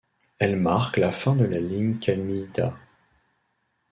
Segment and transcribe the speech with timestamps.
[0.39, 2.75] Elle marque la fin de la ligne Kamiiida.